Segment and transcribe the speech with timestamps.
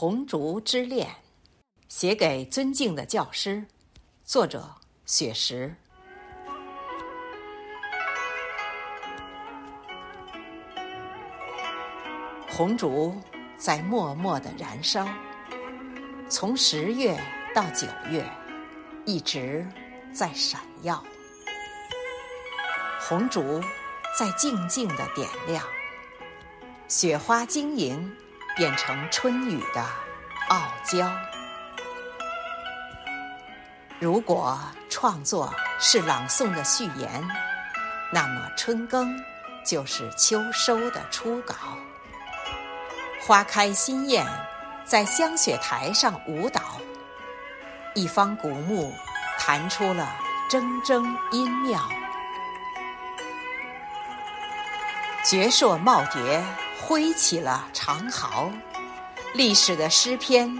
[0.00, 1.06] 红烛之恋》，
[1.90, 3.62] 写给尊敬的教师，
[4.24, 4.66] 作者
[5.04, 5.76] 雪石。
[12.48, 13.14] 红烛
[13.58, 15.06] 在默默的燃烧，
[16.30, 17.14] 从十月
[17.54, 18.24] 到九月，
[19.04, 19.68] 一直
[20.14, 21.04] 在闪耀。
[22.98, 23.60] 红烛
[24.18, 25.62] 在静静的点亮，
[26.88, 28.10] 雪花晶莹，
[28.60, 29.82] 变成春雨的
[30.50, 31.10] 傲娇。
[33.98, 34.60] 如果
[34.90, 37.26] 创作是朗诵的序言，
[38.12, 39.18] 那么春耕
[39.64, 41.54] 就是秋收的初稿。
[43.22, 44.26] 花开新艳，
[44.84, 46.60] 在香雪台上舞蹈，
[47.94, 48.92] 一方古木
[49.38, 50.06] 弹出了
[50.50, 51.02] 铮铮
[51.32, 51.80] 音妙。
[55.24, 56.42] 绝硕耄耋
[56.82, 58.50] 挥起了长毫，
[59.34, 60.50] 历史的诗篇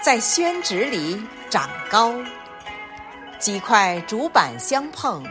[0.00, 2.14] 在宣纸里长高。
[3.38, 5.24] 几块竹板相碰，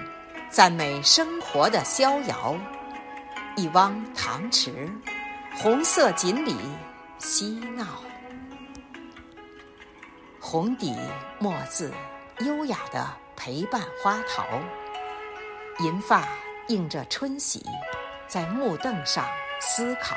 [0.50, 2.56] 赞美生活的逍遥。
[3.56, 4.90] 一汪塘池。
[5.60, 6.56] 红色锦鲤
[7.18, 7.86] 嬉闹，
[10.40, 10.96] 红底
[11.40, 11.92] 墨字
[12.42, 14.46] 优雅的陪伴花桃，
[15.80, 16.28] 银发
[16.68, 17.66] 映着春喜，
[18.28, 19.26] 在木凳上
[19.60, 20.16] 思考。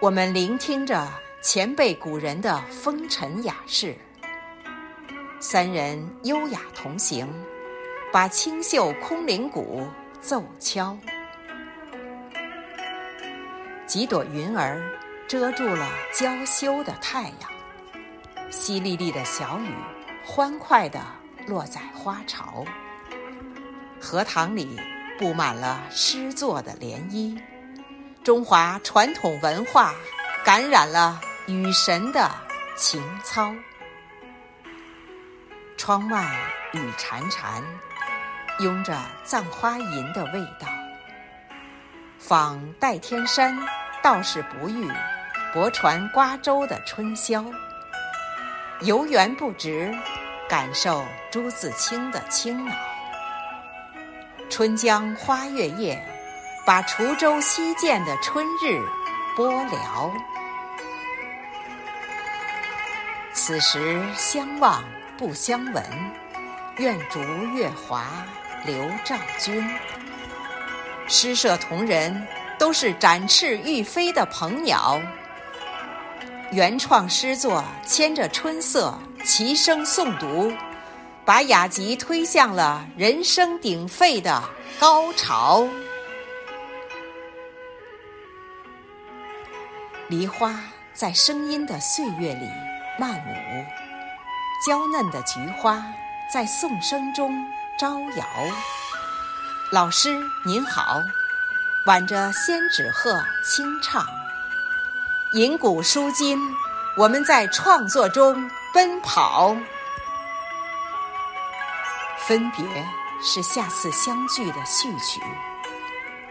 [0.00, 1.08] 我们聆听着
[1.42, 3.94] 前辈古人的风尘雅事，
[5.40, 7.28] 三人优雅同行，
[8.12, 9.86] 把清秀空灵鼓
[10.20, 10.96] 奏敲。
[13.86, 14.80] 几朵云儿
[15.28, 17.50] 遮住了娇羞的太阳，
[18.50, 19.72] 淅沥沥的小雨
[20.24, 21.00] 欢快地
[21.46, 22.64] 落在花潮。
[24.00, 24.80] 荷塘里
[25.18, 27.38] 布满了诗作的涟漪，
[28.30, 29.92] 中华传统文化
[30.44, 32.30] 感染了雨神的
[32.76, 33.52] 情操。
[35.76, 36.24] 窗外
[36.72, 37.60] 雨潺潺，
[38.60, 40.68] 拥着葬花吟的味道。
[42.20, 43.58] 访代天山。
[44.00, 44.88] 道士不遇，
[45.52, 47.44] 泊船瓜洲的春宵，
[48.82, 49.92] 游园不值，
[50.48, 52.76] 感受朱自清的清朗。
[54.48, 56.00] 春江花月夜，
[56.64, 58.80] 把滁州西涧的春日
[59.36, 60.12] 播了。
[63.32, 64.84] 此时相望
[65.16, 65.84] 不相闻，
[66.76, 67.20] 愿逐
[67.54, 68.06] 月华
[68.64, 69.68] 流照君。
[71.06, 72.26] 诗社同仁。
[72.60, 75.00] 都是展翅欲飞的鹏鸟，
[76.52, 78.92] 原创诗作牵着春色
[79.24, 80.52] 齐声诵读，
[81.24, 84.42] 把雅集推向了人声鼎沸的
[84.78, 85.66] 高潮。
[90.10, 90.58] 梨花
[90.92, 92.50] 在声音的岁月里
[92.98, 93.64] 漫舞，
[94.66, 95.80] 娇嫩的菊花
[96.34, 97.32] 在颂声中
[97.78, 98.26] 招摇。
[99.70, 101.00] 老师您好。
[101.86, 104.04] 挽着仙纸鹤轻唱，
[105.32, 106.38] 吟古书今，
[106.96, 109.56] 我们在创作中奔跑。
[112.26, 112.64] 分别
[113.22, 115.22] 是下次相聚的序曲，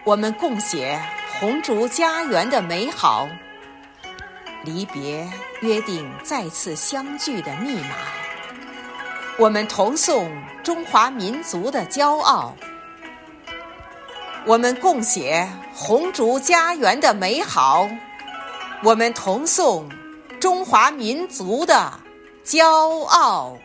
[0.03, 1.01] 我们共写
[1.39, 3.28] 红烛家园的美好。
[4.69, 5.28] 离别
[5.62, 7.96] 约定再次相聚的密码，
[9.40, 10.31] 我们同颂
[10.63, 12.56] 中华民族的骄傲。
[14.46, 17.90] 我们共写红烛家园的美好，
[18.84, 19.90] 我们同颂
[20.40, 21.91] 中华民族的
[22.46, 23.57] 骄傲。